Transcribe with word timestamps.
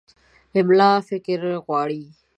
املا 0.59 0.91
فکر 1.09 1.41
غواړي. 1.65 2.03